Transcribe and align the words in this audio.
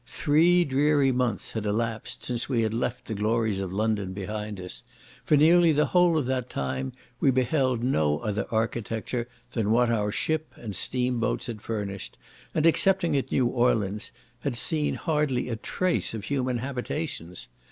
Three 0.07 0.65
dreary 0.65 1.11
months 1.11 1.51
had 1.51 1.63
elapsed 1.63 2.23
since 2.25 2.49
we 2.49 2.63
had 2.63 2.73
left 2.73 3.05
the 3.05 3.13
glories 3.13 3.59
of 3.59 3.71
London 3.71 4.13
behind 4.13 4.59
us; 4.59 4.81
for 5.23 5.37
nearly 5.37 5.71
the 5.71 5.85
whole 5.85 6.17
of 6.17 6.25
that 6.25 6.49
time 6.49 6.93
we 7.19 7.29
beheld 7.29 7.83
no 7.83 8.17
other 8.17 8.47
architecture 8.49 9.27
than 9.51 9.69
what 9.69 9.91
our 9.91 10.11
ship 10.11 10.53
and 10.55 10.75
steam 10.75 11.19
boats 11.19 11.45
had 11.45 11.61
furnished, 11.61 12.17
and 12.55 12.65
excepting 12.65 13.15
at 13.15 13.31
New 13.31 13.45
Orleans, 13.45 14.11
had 14.39 14.55
seen 14.57 14.95
hardly 14.95 15.49
a 15.49 15.55
trace 15.55 16.15
of 16.15 16.23
human 16.23 16.57
habitations. 16.57 17.47